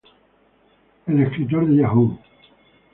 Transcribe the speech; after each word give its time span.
El 1.05 1.19
escritor 1.19 1.67
de 1.67 1.75
Yahoo! 1.75 2.17